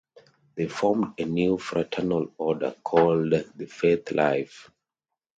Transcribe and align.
They 0.55 0.67
formed 0.67 1.13
a 1.19 1.25
new 1.25 1.59
fraternal 1.59 2.33
order 2.39 2.73
called 2.83 3.33
the 3.55 3.65
Faith 3.67 4.11
Life. 4.11 4.71